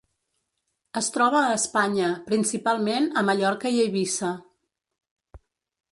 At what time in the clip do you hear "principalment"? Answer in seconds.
2.31-3.07